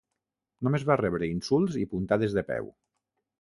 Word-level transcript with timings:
Només 0.67 0.85
va 0.91 0.95
rebre 1.01 1.29
insults 1.33 1.77
i 1.83 1.85
puntades 1.93 2.35
de 2.39 2.45
peu. 2.49 2.73